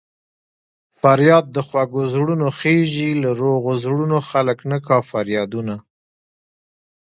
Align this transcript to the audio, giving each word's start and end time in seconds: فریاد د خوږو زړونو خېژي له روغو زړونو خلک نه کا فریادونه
فریاد 0.99 1.45
د 1.55 1.57
خوږو 1.67 2.01
زړونو 2.13 2.47
خېژي 2.59 3.09
له 3.23 3.29
روغو 3.41 3.71
زړونو 3.83 4.17
خلک 4.29 4.59
نه 4.71 4.77
کا 4.87 4.97
فریادونه 5.11 5.75